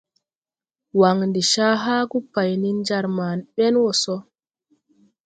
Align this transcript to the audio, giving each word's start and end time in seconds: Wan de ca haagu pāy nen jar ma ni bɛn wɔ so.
Wan 0.99 1.19
de 1.33 1.41
ca 1.51 1.67
haagu 1.83 2.19
pāy 2.33 2.51
nen 2.61 2.77
jar 2.89 3.05
ma 3.15 3.27
ni 3.37 3.43
bɛn 3.55 3.75
wɔ 3.83 3.91
so. 4.01 4.15